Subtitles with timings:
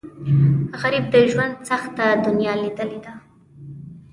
[0.81, 3.13] غریب د ژوند سخته دنیا لیدلې ده